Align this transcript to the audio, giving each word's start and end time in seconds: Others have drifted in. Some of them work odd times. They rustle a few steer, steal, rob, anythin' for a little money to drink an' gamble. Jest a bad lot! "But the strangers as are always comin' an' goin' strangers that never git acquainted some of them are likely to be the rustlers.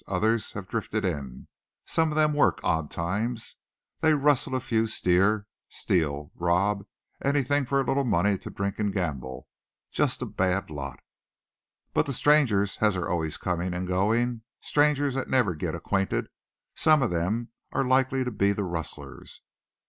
Others 0.07 0.53
have 0.53 0.67
drifted 0.67 1.05
in. 1.05 1.47
Some 1.85 2.09
of 2.11 2.15
them 2.15 2.33
work 2.33 2.59
odd 2.63 2.89
times. 2.89 3.57
They 3.99 4.13
rustle 4.15 4.55
a 4.55 4.59
few 4.59 4.87
steer, 4.87 5.45
steal, 5.69 6.31
rob, 6.33 6.87
anythin' 7.23 7.67
for 7.67 7.79
a 7.79 7.83
little 7.85 8.03
money 8.03 8.39
to 8.39 8.49
drink 8.49 8.79
an' 8.79 8.89
gamble. 8.89 9.47
Jest 9.91 10.23
a 10.23 10.25
bad 10.25 10.71
lot! 10.71 11.01
"But 11.93 12.07
the 12.07 12.13
strangers 12.13 12.79
as 12.81 12.95
are 12.95 13.07
always 13.07 13.37
comin' 13.37 13.75
an' 13.75 13.85
goin' 13.85 14.41
strangers 14.59 15.13
that 15.13 15.29
never 15.29 15.53
git 15.53 15.75
acquainted 15.75 16.29
some 16.73 17.03
of 17.03 17.11
them 17.11 17.49
are 17.71 17.85
likely 17.85 18.23
to 18.23 18.31
be 18.31 18.53
the 18.53 18.63
rustlers. 18.63 19.41